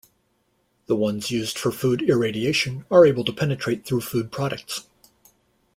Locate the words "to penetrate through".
3.23-4.01